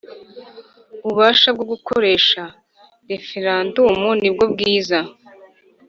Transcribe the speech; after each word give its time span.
Ububasha 1.05 1.49
bwo 1.55 1.65
gukoresha 1.71 2.41
referandumu 3.09 4.09
nibwo 4.21 4.45
bwiza 4.53 4.99